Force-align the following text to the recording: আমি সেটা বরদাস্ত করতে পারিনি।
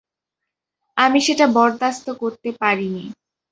আমি 0.97 1.19
সেটা 1.27 1.45
বরদাস্ত 1.55 2.07
করতে 2.21 2.49
পারিনি। 2.61 3.05